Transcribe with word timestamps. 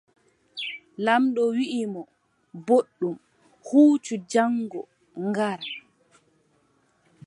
Laamɓo 1.03 1.41
wii 1.55 1.85
mo: 1.93 2.01
booɗɗum 2.65 3.15
huucu 3.67 4.15
jaŋgo 4.31 4.81
ngara. 5.25 5.65